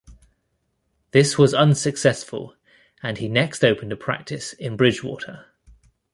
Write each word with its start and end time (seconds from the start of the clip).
This 1.11 1.37
was 1.37 1.53
unsuccessful, 1.53 2.55
and 3.03 3.19
he 3.19 3.27
next 3.29 3.63
opened 3.63 3.91
a 3.91 3.95
practice 3.95 4.53
in 4.53 4.75
Bridgewater. 4.75 5.45